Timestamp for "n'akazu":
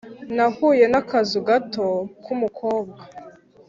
0.91-1.39